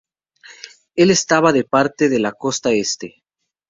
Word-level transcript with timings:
Él 0.95 1.11
estaba 1.11 1.53
de 1.53 1.63
parte 1.63 2.09
de 2.09 2.17
la 2.17 2.31
costa 2.31 2.71
este. 2.71 3.21